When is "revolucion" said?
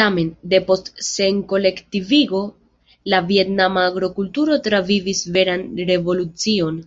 5.92-6.82